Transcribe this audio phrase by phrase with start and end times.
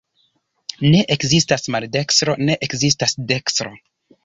[0.93, 3.79] Ne ekzistas maldekstro, ne ekzistas dekstro.